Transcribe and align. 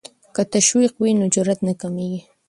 که 0.35 0.41
تشویق 0.53 0.93
وي 1.01 1.11
نو 1.19 1.25
جرات 1.33 1.59
نه 1.67 1.73
کمېږي. 1.81 2.19